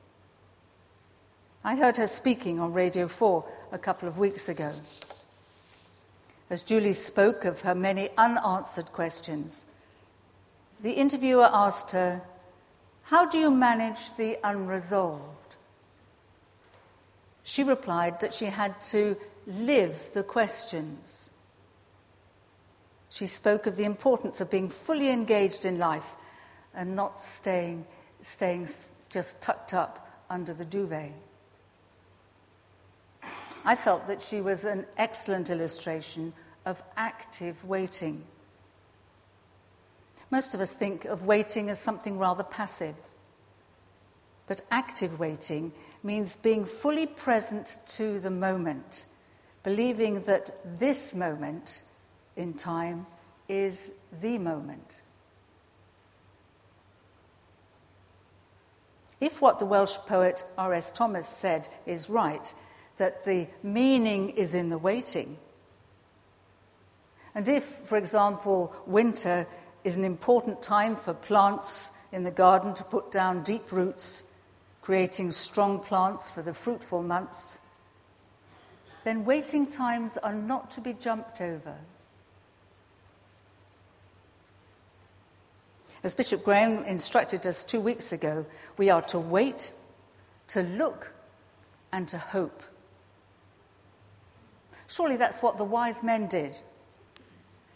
I 1.64 1.74
heard 1.74 1.96
her 1.96 2.06
speaking 2.06 2.60
on 2.60 2.72
Radio 2.72 3.08
4 3.08 3.44
a 3.72 3.78
couple 3.78 4.06
of 4.06 4.18
weeks 4.18 4.48
ago. 4.48 4.70
As 6.48 6.62
Julie 6.62 6.92
spoke 6.92 7.44
of 7.44 7.62
her 7.62 7.74
many 7.74 8.10
unanswered 8.16 8.92
questions, 8.92 9.64
the 10.84 10.92
interviewer 10.92 11.48
asked 11.50 11.92
her, 11.92 12.20
How 13.04 13.26
do 13.26 13.38
you 13.38 13.50
manage 13.50 14.14
the 14.16 14.38
unresolved? 14.44 15.56
She 17.42 17.64
replied 17.64 18.20
that 18.20 18.34
she 18.34 18.44
had 18.46 18.78
to 18.92 19.16
live 19.46 20.10
the 20.12 20.22
questions. 20.22 21.32
She 23.08 23.26
spoke 23.26 23.66
of 23.66 23.76
the 23.76 23.84
importance 23.84 24.42
of 24.42 24.50
being 24.50 24.68
fully 24.68 25.08
engaged 25.08 25.64
in 25.64 25.78
life 25.78 26.16
and 26.74 26.94
not 26.94 27.18
staying, 27.18 27.86
staying 28.20 28.68
just 29.08 29.40
tucked 29.40 29.72
up 29.72 30.06
under 30.28 30.52
the 30.52 30.66
duvet. 30.66 31.12
I 33.64 33.74
felt 33.74 34.06
that 34.08 34.20
she 34.20 34.42
was 34.42 34.66
an 34.66 34.84
excellent 34.98 35.48
illustration 35.48 36.34
of 36.66 36.82
active 36.94 37.64
waiting. 37.64 38.22
Most 40.34 40.52
of 40.52 40.60
us 40.60 40.72
think 40.72 41.04
of 41.04 41.26
waiting 41.26 41.70
as 41.70 41.78
something 41.78 42.18
rather 42.18 42.42
passive. 42.42 42.96
But 44.48 44.62
active 44.68 45.20
waiting 45.20 45.70
means 46.02 46.34
being 46.34 46.64
fully 46.64 47.06
present 47.06 47.78
to 47.98 48.18
the 48.18 48.30
moment, 48.30 49.04
believing 49.62 50.22
that 50.22 50.80
this 50.80 51.14
moment 51.14 51.82
in 52.34 52.54
time 52.54 53.06
is 53.48 53.92
the 54.20 54.38
moment. 54.38 55.02
If 59.20 59.40
what 59.40 59.60
the 59.60 59.66
Welsh 59.66 59.98
poet 59.98 60.42
R.S. 60.58 60.90
Thomas 60.90 61.28
said 61.28 61.68
is 61.86 62.10
right, 62.10 62.52
that 62.96 63.24
the 63.24 63.46
meaning 63.62 64.30
is 64.30 64.56
in 64.56 64.68
the 64.68 64.78
waiting. 64.78 65.38
And 67.36 67.48
if, 67.48 67.64
for 67.64 67.96
example, 67.96 68.74
winter 68.84 69.46
is 69.84 69.96
an 69.96 70.04
important 70.04 70.62
time 70.62 70.96
for 70.96 71.12
plants 71.12 71.92
in 72.10 72.24
the 72.24 72.30
garden 72.30 72.74
to 72.74 72.84
put 72.84 73.12
down 73.12 73.42
deep 73.42 73.70
roots, 73.70 74.24
creating 74.80 75.30
strong 75.30 75.78
plants 75.78 76.30
for 76.30 76.42
the 76.42 76.54
fruitful 76.54 77.02
months, 77.02 77.58
then 79.04 79.24
waiting 79.24 79.66
times 79.66 80.16
are 80.16 80.32
not 80.32 80.70
to 80.70 80.80
be 80.80 80.94
jumped 80.94 81.40
over. 81.40 81.74
As 86.02 86.14
Bishop 86.14 86.44
Graham 86.44 86.84
instructed 86.84 87.46
us 87.46 87.64
two 87.64 87.80
weeks 87.80 88.12
ago, 88.12 88.44
we 88.76 88.90
are 88.90 89.02
to 89.02 89.18
wait, 89.18 89.72
to 90.48 90.62
look, 90.62 91.12
and 91.92 92.08
to 92.08 92.18
hope. 92.18 92.62
Surely 94.86 95.16
that's 95.16 95.42
what 95.42 95.56
the 95.56 95.64
wise 95.64 96.02
men 96.02 96.26
did. 96.26 96.60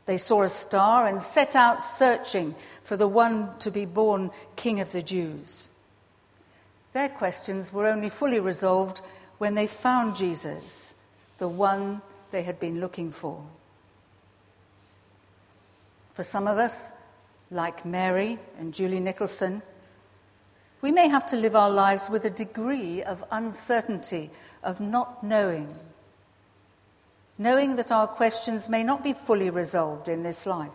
They 0.09 0.17
saw 0.17 0.43
a 0.43 0.49
star 0.49 1.07
and 1.07 1.21
set 1.21 1.55
out 1.55 1.83
searching 1.83 2.55
for 2.83 2.97
the 2.97 3.07
one 3.07 3.51
to 3.59 3.71
be 3.71 3.85
born 3.85 4.31
King 4.57 4.81
of 4.81 4.91
the 4.91 5.03
Jews. 5.03 5.69
Their 6.95 7.11
questions 7.11 7.75
were 7.75 7.87
only 7.87 8.09
fully 8.09 8.41
resolved 8.41 9.03
when 9.37 9.55
they 9.55 9.67
found 9.67 10.17
Jesus, 10.17 10.95
the 11.37 11.47
one 11.47 12.01
they 12.31 12.43
had 12.43 12.59
been 12.59 12.81
looking 12.81 13.11
for. 13.11 13.45
For 16.15 16.23
some 16.23 16.47
of 16.47 16.57
us, 16.57 16.91
like 17.51 17.85
Mary 17.85 18.39
and 18.59 18.73
Julie 18.73 19.01
Nicholson, 19.01 19.61
we 20.81 20.91
may 20.91 21.09
have 21.09 21.27
to 21.27 21.37
live 21.37 21.55
our 21.55 21.71
lives 21.71 22.09
with 22.09 22.25
a 22.25 22.31
degree 22.31 23.03
of 23.03 23.23
uncertainty, 23.31 24.31
of 24.63 24.81
not 24.81 25.23
knowing 25.23 25.69
knowing 27.39 27.77
that 27.77 27.93
our 27.93 28.07
questions 28.07 28.69
may 28.69 28.83
not 28.83 29.03
be 29.03 29.13
fully 29.13 29.49
resolved 29.49 30.09
in 30.09 30.23
this 30.23 30.45
life. 30.45 30.71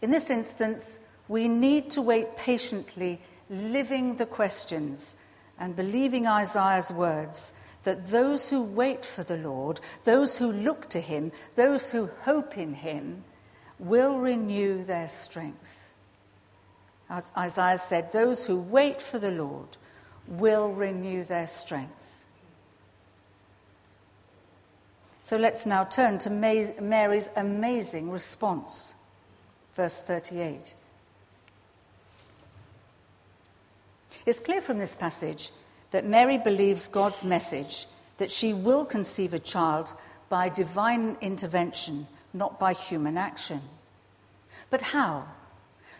In 0.00 0.10
this 0.10 0.30
instance, 0.30 1.00
we 1.28 1.48
need 1.48 1.90
to 1.90 2.02
wait 2.02 2.36
patiently, 2.36 3.20
living 3.50 4.16
the 4.16 4.26
questions 4.26 5.16
and 5.58 5.76
believing 5.76 6.26
Isaiah's 6.26 6.92
words 6.92 7.52
that 7.82 8.08
those 8.08 8.50
who 8.50 8.62
wait 8.62 9.04
for 9.04 9.22
the 9.22 9.36
Lord, 9.36 9.80
those 10.04 10.38
who 10.38 10.52
look 10.52 10.88
to 10.90 11.00
him, 11.00 11.32
those 11.56 11.90
who 11.90 12.10
hope 12.22 12.56
in 12.56 12.74
him, 12.74 13.24
will 13.78 14.18
renew 14.18 14.84
their 14.84 15.08
strength. 15.08 15.92
As 17.08 17.30
Isaiah 17.36 17.78
said, 17.78 18.12
those 18.12 18.46
who 18.46 18.60
wait 18.60 19.02
for 19.02 19.18
the 19.18 19.32
Lord 19.32 19.76
will 20.28 20.72
renew 20.72 21.24
their 21.24 21.46
strength. 21.46 21.99
So 25.30 25.36
let's 25.36 25.64
now 25.64 25.84
turn 25.84 26.18
to 26.18 26.28
Mary's 26.28 27.30
amazing 27.36 28.10
response. 28.10 28.96
Verse 29.76 30.00
38. 30.00 30.74
It's 34.26 34.40
clear 34.40 34.60
from 34.60 34.78
this 34.78 34.96
passage 34.96 35.52
that 35.92 36.04
Mary 36.04 36.36
believes 36.36 36.88
God's 36.88 37.22
message 37.22 37.86
that 38.16 38.32
she 38.32 38.52
will 38.52 38.84
conceive 38.84 39.32
a 39.32 39.38
child 39.38 39.94
by 40.28 40.48
divine 40.48 41.16
intervention, 41.20 42.08
not 42.34 42.58
by 42.58 42.72
human 42.72 43.16
action. 43.16 43.60
But 44.68 44.82
how? 44.82 45.28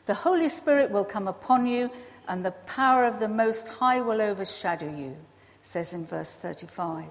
The 0.06 0.14
Holy 0.14 0.48
Spirit 0.48 0.90
will 0.90 1.04
come 1.04 1.28
upon 1.28 1.68
you, 1.68 1.92
and 2.26 2.44
the 2.44 2.50
power 2.50 3.04
of 3.04 3.20
the 3.20 3.28
Most 3.28 3.68
High 3.68 4.00
will 4.00 4.20
overshadow 4.20 4.92
you, 4.92 5.16
says 5.62 5.94
in 5.94 6.04
verse 6.04 6.34
35. 6.34 7.04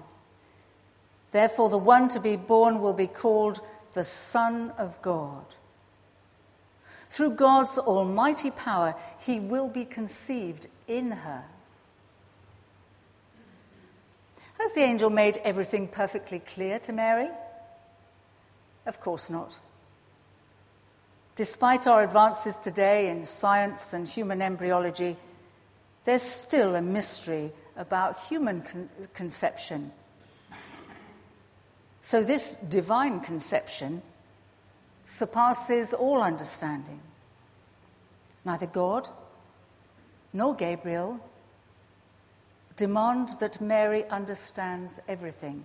Therefore, 1.32 1.68
the 1.68 1.78
one 1.78 2.08
to 2.08 2.20
be 2.20 2.36
born 2.36 2.80
will 2.80 2.92
be 2.92 3.06
called 3.06 3.60
the 3.92 4.04
Son 4.04 4.72
of 4.78 5.00
God. 5.02 5.44
Through 7.08 7.32
God's 7.32 7.78
almighty 7.78 8.50
power, 8.50 8.94
he 9.18 9.40
will 9.40 9.68
be 9.68 9.84
conceived 9.84 10.66
in 10.86 11.10
her. 11.10 11.44
Has 14.58 14.72
the 14.74 14.82
angel 14.82 15.10
made 15.10 15.38
everything 15.38 15.88
perfectly 15.88 16.38
clear 16.38 16.78
to 16.80 16.92
Mary? 16.92 17.28
Of 18.86 19.00
course 19.00 19.30
not. 19.30 19.58
Despite 21.34 21.86
our 21.86 22.02
advances 22.02 22.58
today 22.58 23.08
in 23.08 23.22
science 23.22 23.94
and 23.94 24.06
human 24.06 24.42
embryology, 24.42 25.16
there's 26.04 26.22
still 26.22 26.74
a 26.74 26.82
mystery 26.82 27.52
about 27.76 28.18
human 28.24 28.62
con- 28.62 28.88
conception. 29.14 29.92
So, 32.02 32.22
this 32.22 32.54
divine 32.54 33.20
conception 33.20 34.02
surpasses 35.04 35.92
all 35.92 36.22
understanding. 36.22 37.00
Neither 38.44 38.66
God 38.66 39.08
nor 40.32 40.54
Gabriel 40.54 41.20
demand 42.76 43.28
that 43.40 43.60
Mary 43.60 44.08
understands 44.08 45.00
everything. 45.06 45.64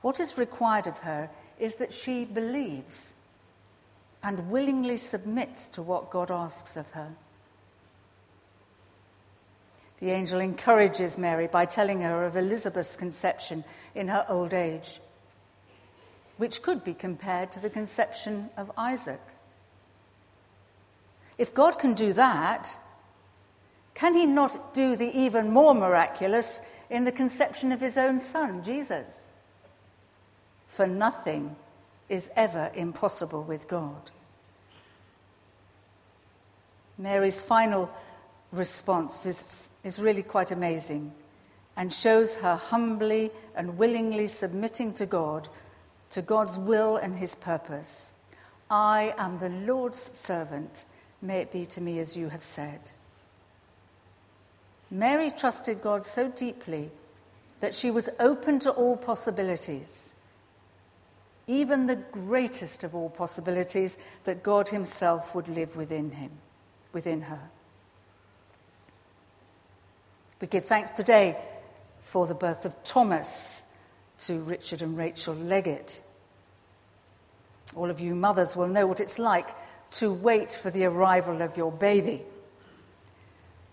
What 0.00 0.18
is 0.18 0.38
required 0.38 0.86
of 0.86 0.98
her 1.00 1.28
is 1.58 1.74
that 1.74 1.92
she 1.92 2.24
believes 2.24 3.14
and 4.22 4.50
willingly 4.50 4.96
submits 4.96 5.68
to 5.68 5.82
what 5.82 6.10
God 6.10 6.30
asks 6.30 6.76
of 6.76 6.90
her. 6.92 7.10
The 10.02 10.10
angel 10.10 10.40
encourages 10.40 11.16
Mary 11.16 11.46
by 11.46 11.64
telling 11.64 12.00
her 12.00 12.24
of 12.24 12.36
Elizabeth's 12.36 12.96
conception 12.96 13.62
in 13.94 14.08
her 14.08 14.26
old 14.28 14.52
age 14.52 15.00
which 16.38 16.60
could 16.60 16.82
be 16.82 16.92
compared 16.92 17.52
to 17.52 17.60
the 17.60 17.70
conception 17.70 18.50
of 18.56 18.72
Isaac. 18.76 19.20
If 21.38 21.54
God 21.54 21.78
can 21.78 21.94
do 21.94 22.12
that, 22.14 22.76
can 23.94 24.14
he 24.14 24.26
not 24.26 24.74
do 24.74 24.96
the 24.96 25.16
even 25.16 25.52
more 25.52 25.72
miraculous 25.72 26.62
in 26.90 27.04
the 27.04 27.12
conception 27.12 27.70
of 27.70 27.80
his 27.80 27.96
own 27.96 28.18
son, 28.18 28.64
Jesus? 28.64 29.28
For 30.66 30.88
nothing 30.88 31.54
is 32.08 32.28
ever 32.34 32.72
impossible 32.74 33.44
with 33.44 33.68
God. 33.68 34.10
Mary's 36.98 37.40
final 37.40 37.88
response 38.52 39.26
is, 39.26 39.70
is 39.82 39.98
really 39.98 40.22
quite 40.22 40.52
amazing 40.52 41.12
and 41.76 41.92
shows 41.92 42.36
her 42.36 42.56
humbly 42.56 43.30
and 43.56 43.78
willingly 43.78 44.28
submitting 44.28 44.92
to 44.94 45.06
God 45.06 45.48
to 46.10 46.22
God's 46.22 46.58
will 46.58 46.96
and 46.96 47.16
his 47.16 47.34
purpose. 47.34 48.12
I 48.70 49.14
am 49.18 49.38
the 49.38 49.48
Lord's 49.48 49.98
servant. 49.98 50.84
May 51.22 51.38
it 51.38 51.52
be 51.52 51.64
to 51.66 51.80
me 51.80 51.98
as 51.98 52.16
you 52.16 52.28
have 52.28 52.44
said. 52.44 52.90
Mary 54.90 55.30
trusted 55.30 55.80
God 55.80 56.04
so 56.04 56.28
deeply 56.28 56.90
that 57.60 57.74
she 57.74 57.90
was 57.90 58.10
open 58.20 58.58
to 58.58 58.70
all 58.70 58.96
possibilities, 58.96 60.14
even 61.46 61.86
the 61.86 61.96
greatest 61.96 62.84
of 62.84 62.94
all 62.94 63.08
possibilities 63.08 63.96
that 64.24 64.42
God 64.42 64.68
himself 64.68 65.34
would 65.34 65.48
live 65.48 65.76
within 65.76 66.10
him, 66.10 66.30
within 66.92 67.22
her. 67.22 67.40
We 70.42 70.48
give 70.48 70.64
thanks 70.64 70.90
today 70.90 71.36
for 72.00 72.26
the 72.26 72.34
birth 72.34 72.64
of 72.64 72.74
Thomas 72.82 73.62
to 74.22 74.40
Richard 74.40 74.82
and 74.82 74.98
Rachel 74.98 75.36
Leggett. 75.36 76.02
All 77.76 77.88
of 77.88 78.00
you 78.00 78.16
mothers 78.16 78.56
will 78.56 78.66
know 78.66 78.88
what 78.88 78.98
it's 78.98 79.20
like 79.20 79.50
to 79.92 80.12
wait 80.12 80.52
for 80.52 80.68
the 80.68 80.86
arrival 80.86 81.42
of 81.42 81.56
your 81.56 81.70
baby. 81.70 82.22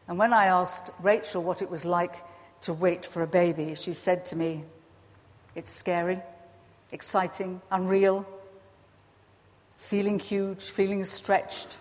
And 0.08 0.20
when 0.20 0.32
I 0.32 0.46
asked 0.46 0.92
Rachel 1.02 1.42
what 1.42 1.64
it 1.64 1.72
was 1.72 1.86
like 1.86 2.24
to 2.62 2.74
wait 2.74 3.04
for 3.04 3.24
a 3.24 3.28
baby, 3.28 3.74
she 3.74 3.94
said 3.94 4.28
to 4.28 4.36
me, 4.36 4.64
It's 5.56 5.72
scary, 5.72 6.22
exciting, 6.92 7.64
unreal, 7.72 8.28
feeling 9.78 10.20
huge, 10.20 10.70
feeling 10.70 11.04
stretched. 11.04 11.78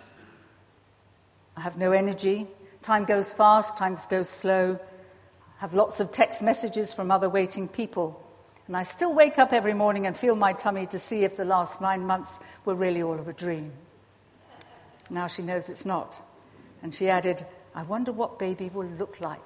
I 1.59 1.61
have 1.61 1.77
no 1.77 1.93
energy. 1.93 2.47
Time 2.83 3.05
goes 3.05 3.33
fast, 3.33 3.77
time 3.77 3.97
goes 4.09 4.29
slow. 4.29 4.79
I 5.59 5.61
have 5.61 5.75
lots 5.75 6.01
of 6.01 6.13
text 6.13 6.43
messages 6.43 6.95
from 6.95 7.11
other 7.11 7.29
waiting 7.29 7.69
people. 7.69 8.25
And 8.67 8.77
I 8.77 8.83
still 8.83 9.15
wake 9.15 9.39
up 9.39 9.53
every 9.53 9.75
morning 9.75 10.07
and 10.07 10.17
feel 10.17 10.37
my 10.37 10.53
tummy 10.53 10.87
to 10.87 10.99
see 10.99 11.25
if 11.25 11.37
the 11.37 11.45
last 11.45 11.81
nine 11.81 12.07
months 12.07 12.39
were 12.65 12.75
really 12.75 13.03
all 13.03 13.19
of 13.19 13.27
a 13.27 13.33
dream. 13.33 13.73
Now 15.11 15.27
she 15.27 15.43
knows 15.43 15.69
it's 15.69 15.87
not. 15.87 16.21
And 16.83 16.95
she 16.95 17.09
added, 17.09 17.45
I 17.75 17.83
wonder 17.83 18.13
what 18.13 18.39
baby 18.39 18.69
will 18.69 18.87
look 18.87 19.21
like. 19.21 19.41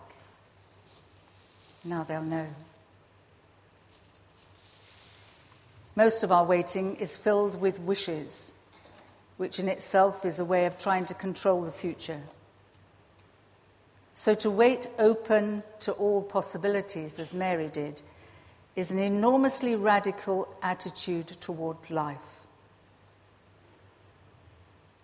Now 1.85 2.03
they'll 2.03 2.23
know. 2.23 2.49
Most 5.95 6.25
of 6.25 6.33
our 6.33 6.45
waiting 6.45 6.97
is 6.97 7.17
filled 7.17 7.61
with 7.61 7.79
wishes, 7.79 8.53
which 9.37 9.61
in 9.61 9.69
itself 9.69 10.25
is 10.25 10.41
a 10.41 10.45
way 10.45 10.67
of 10.67 10.79
trying 10.79 11.05
to 11.07 11.15
control 11.15 11.63
the 11.63 11.73
future. 11.73 12.21
So 14.15 14.35
to 14.37 14.51
wait 14.51 14.89
open 14.99 15.63
to 15.81 15.93
all 15.93 16.23
possibilities, 16.23 17.19
as 17.19 17.33
Mary 17.33 17.69
did, 17.69 18.03
is 18.77 18.91
an 18.91 18.99
enormously 18.99 19.75
radical 19.75 20.49
attitude 20.63 21.29
toward 21.29 21.91
life. 21.91 22.41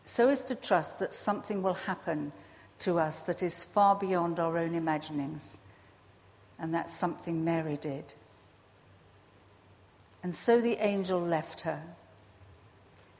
So 0.04 0.28
is 0.28 0.42
to 0.44 0.54
trust 0.54 0.98
that 1.00 1.12
something 1.12 1.62
will 1.62 1.74
happen 1.74 2.32
to 2.80 2.98
us 2.98 3.20
that 3.22 3.42
is 3.42 3.64
far 3.64 3.94
beyond 3.94 4.40
our 4.40 4.56
own 4.56 4.74
imaginings. 4.74 5.58
And 6.58 6.72
that's 6.72 6.94
something 6.94 7.44
Mary 7.44 7.76
did. 7.76 8.14
And 10.22 10.34
so 10.34 10.60
the 10.60 10.76
angel 10.84 11.20
left 11.20 11.60
her. 11.60 11.82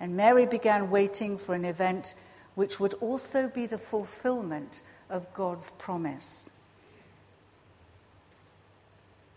And 0.00 0.16
Mary 0.16 0.46
began 0.46 0.90
waiting 0.90 1.38
for 1.38 1.54
an 1.54 1.64
event 1.64 2.14
which 2.54 2.80
would 2.80 2.94
also 2.94 3.48
be 3.48 3.66
the 3.66 3.78
fulfillment 3.78 4.82
of 5.10 5.32
God's 5.34 5.70
promise. 5.72 6.50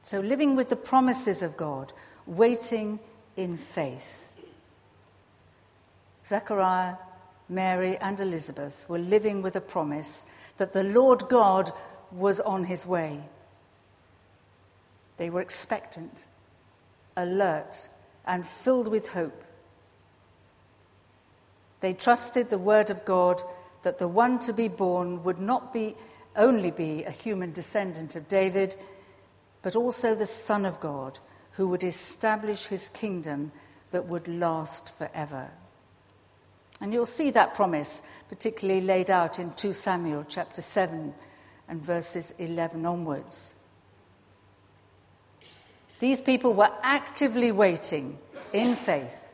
So, 0.04 0.20
living 0.20 0.56
with 0.56 0.70
the 0.70 0.76
promises 0.76 1.42
of 1.42 1.56
God, 1.56 1.94
waiting 2.26 3.00
in 3.38 3.58
faith. 3.58 4.28
Zechariah, 6.26 6.96
Mary, 7.50 7.98
and 7.98 8.20
Elizabeth 8.20 8.88
were 8.90 9.00
living 9.00 9.42
with 9.42 9.56
a 9.56 9.62
promise 9.62 10.26
that 10.58 10.74
the 10.74 10.84
Lord 10.84 11.24
God 11.30 11.72
was 12.12 12.40
on 12.40 12.66
his 12.66 12.86
way. 12.86 13.20
They 15.18 15.30
were 15.30 15.42
expectant, 15.42 16.26
alert, 17.16 17.90
and 18.26 18.46
filled 18.46 18.88
with 18.88 19.10
hope. 19.10 19.44
They 21.80 21.94
trusted 21.94 22.50
the 22.50 22.58
word 22.58 22.90
of 22.90 23.06
God 23.06 23.42
that 23.84 23.98
the 23.98 24.08
one 24.08 24.40
to 24.40 24.54
be 24.54 24.68
born 24.68 25.24
would 25.24 25.40
not 25.40 25.74
be 25.74 25.96
only 26.36 26.72
be 26.72 27.04
a 27.04 27.12
human 27.12 27.52
descendant 27.52 28.16
of 28.16 28.28
David, 28.28 28.76
but 29.62 29.76
also 29.76 30.16
the 30.16 30.26
Son 30.26 30.66
of 30.66 30.80
God, 30.80 31.20
who 31.54 31.68
would 31.68 31.84
establish 31.84 32.68
his 32.68 32.90
kingdom 32.90 33.52
that 33.92 34.08
would 34.08 34.28
last 34.28 34.96
forever. 34.98 35.50
And 36.80 36.94
you'll 36.94 37.06
see 37.06 37.32
that 37.32 37.56
promise 37.56 38.02
particularly 38.30 38.82
laid 38.82 39.12
out 39.12 39.38
in 39.38 39.52
2 39.54 39.74
Samuel 39.74 40.26
chapter 40.28 40.62
7 40.62 41.14
and 41.68 41.84
verses 41.84 42.34
11 42.40 42.86
onwards. 42.86 43.56
These 46.00 46.22
people 46.22 46.54
were 46.54 46.72
actively 46.82 47.52
waiting 47.52 48.18
in 48.54 48.76
faith. 48.76 49.32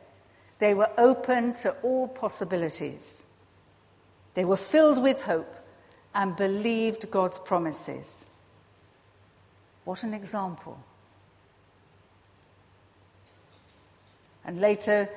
They 0.58 0.74
were 0.74 0.90
open 0.98 1.54
to 1.54 1.70
all 1.82 2.08
possibilities. 2.08 3.24
They 4.38 4.44
were 4.44 4.56
filled 4.56 5.02
with 5.02 5.22
hope 5.22 5.52
and 6.14 6.36
believed 6.36 7.10
God's 7.10 7.40
promises. 7.40 8.24
What 9.84 10.04
an 10.04 10.14
example. 10.14 10.78
And 14.44 14.60
later, 14.60 15.08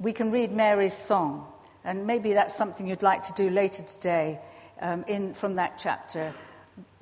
we 0.00 0.12
can 0.12 0.32
read 0.32 0.50
Mary's 0.50 0.96
song, 0.96 1.46
and 1.84 2.08
maybe 2.08 2.32
that's 2.32 2.56
something 2.56 2.88
you'd 2.88 3.04
like 3.04 3.22
to 3.22 3.32
do 3.34 3.48
later 3.48 3.84
today 3.84 4.40
um, 4.80 5.04
in, 5.06 5.32
from 5.32 5.54
that 5.54 5.78
chapter 5.78 6.34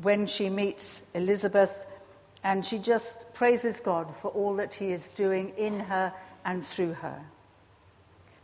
when 0.02 0.26
she 0.26 0.50
meets 0.50 1.00
Elizabeth 1.14 1.86
and 2.44 2.62
she 2.62 2.78
just 2.78 3.32
praises 3.32 3.80
God 3.80 4.14
for 4.14 4.28
all 4.32 4.56
that 4.56 4.74
He 4.74 4.92
is 4.92 5.08
doing 5.08 5.48
in 5.56 5.80
her 5.80 6.12
and 6.44 6.62
through 6.62 6.92
her. 6.92 7.24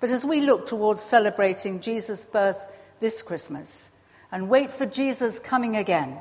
But 0.04 0.10
as 0.10 0.26
we 0.26 0.42
look 0.42 0.66
towards 0.66 1.00
celebrating 1.00 1.80
Jesus' 1.80 2.26
birth 2.26 2.76
this 3.00 3.22
Christmas 3.22 3.90
and 4.30 4.50
wait 4.50 4.70
for 4.70 4.84
Jesus 4.84 5.38
coming 5.38 5.78
again, 5.78 6.18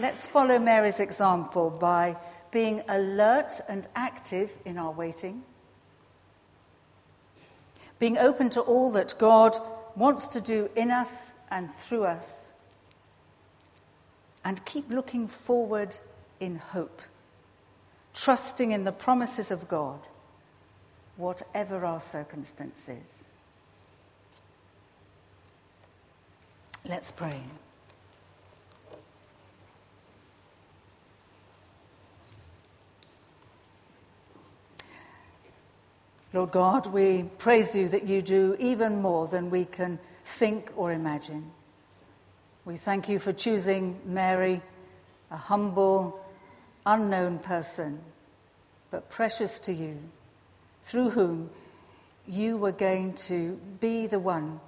let's 0.00 0.26
follow 0.26 0.58
Mary's 0.58 0.98
example 0.98 1.70
by 1.70 2.16
being 2.50 2.82
alert 2.88 3.60
and 3.68 3.86
active 3.94 4.52
in 4.64 4.78
our 4.78 4.90
waiting, 4.90 5.44
being 8.00 8.18
open 8.18 8.50
to 8.50 8.60
all 8.62 8.90
that 8.90 9.14
God 9.16 9.56
wants 9.94 10.26
to 10.26 10.40
do 10.40 10.68
in 10.74 10.90
us 10.90 11.34
and 11.52 11.72
through 11.72 12.02
us, 12.02 12.52
and 14.44 14.64
keep 14.64 14.90
looking 14.90 15.28
forward 15.28 15.96
in 16.40 16.56
hope, 16.56 17.00
trusting 18.12 18.72
in 18.72 18.82
the 18.82 18.90
promises 18.90 19.52
of 19.52 19.68
God, 19.68 20.00
whatever 21.16 21.84
our 21.84 22.00
circumstances. 22.00 23.26
Let's 26.84 27.10
pray. 27.10 27.40
Lord 36.32 36.50
God, 36.50 36.86
we 36.88 37.22
praise 37.38 37.74
you 37.74 37.88
that 37.88 38.06
you 38.06 38.20
do 38.20 38.56
even 38.58 39.00
more 39.00 39.26
than 39.26 39.48
we 39.48 39.64
can 39.64 39.98
think 40.24 40.70
or 40.76 40.92
imagine. 40.92 41.50
We 42.66 42.76
thank 42.76 43.08
you 43.08 43.18
for 43.18 43.32
choosing 43.32 43.98
Mary, 44.04 44.60
a 45.30 45.36
humble, 45.36 46.20
unknown 46.84 47.38
person, 47.38 48.00
but 48.90 49.08
precious 49.08 49.58
to 49.60 49.72
you, 49.72 49.98
through 50.86 51.10
whom 51.10 51.50
you 52.28 52.56
were 52.56 52.70
going 52.70 53.12
to 53.12 53.58
be 53.80 54.06
the 54.06 54.20
one 54.20 54.60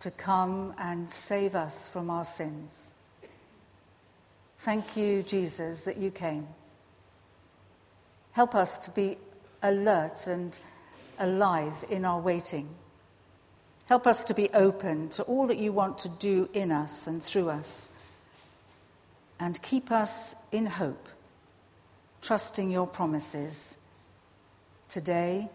to 0.00 0.10
come 0.10 0.72
and 0.78 1.08
save 1.08 1.54
us 1.54 1.86
from 1.86 2.08
our 2.08 2.24
sins. 2.24 2.94
Thank 4.60 4.96
you, 4.96 5.22
Jesus, 5.22 5.82
that 5.82 5.98
you 5.98 6.10
came. 6.10 6.48
Help 8.32 8.54
us 8.54 8.78
to 8.78 8.90
be 8.90 9.18
alert 9.62 10.26
and 10.26 10.58
alive 11.18 11.84
in 11.90 12.06
our 12.06 12.20
waiting. 12.20 12.66
Help 13.84 14.06
us 14.06 14.24
to 14.24 14.32
be 14.32 14.48
open 14.54 15.10
to 15.10 15.22
all 15.24 15.46
that 15.46 15.58
you 15.58 15.74
want 15.74 15.98
to 15.98 16.08
do 16.08 16.48
in 16.54 16.72
us 16.72 17.06
and 17.06 17.22
through 17.22 17.50
us. 17.50 17.92
And 19.38 19.60
keep 19.60 19.92
us 19.92 20.34
in 20.52 20.64
hope 20.64 21.06
trusting 22.22 22.70
your 22.70 22.86
promises 22.86 23.76
today 24.90 25.48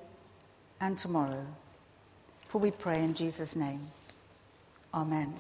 and 0.79 0.97
tomorrow. 0.97 1.45
For 2.47 2.59
we 2.59 2.71
pray 2.71 3.03
in 3.03 3.13
Jesus' 3.13 3.55
name. 3.55 3.87
Amen. 4.93 5.33